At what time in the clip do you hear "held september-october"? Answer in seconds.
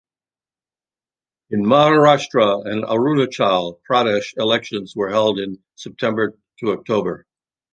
5.11-7.27